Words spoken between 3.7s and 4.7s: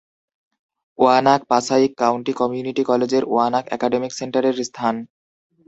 academic সেন্টারের